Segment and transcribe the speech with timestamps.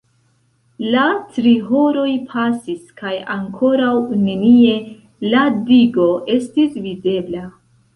[0.95, 1.03] La
[1.35, 3.93] tri horoj pasis kaj ankoraŭ
[4.27, 4.75] nenie
[5.37, 7.51] "la digo" estis videbla.